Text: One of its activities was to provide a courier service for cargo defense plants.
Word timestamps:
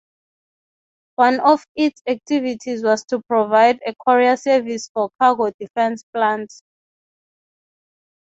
One 1.17 1.39
of 1.41 1.63
its 1.75 2.01
activities 2.07 2.81
was 2.83 3.05
to 3.05 3.21
provide 3.21 3.79
a 3.85 3.93
courier 4.03 4.35
service 4.35 4.89
for 4.91 5.11
cargo 5.19 5.51
defense 5.59 6.03
plants. 6.11 6.63